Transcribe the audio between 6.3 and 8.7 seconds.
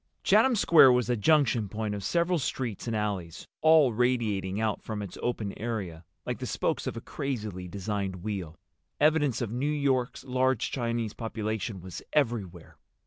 the spokes of a crazily designed wheel.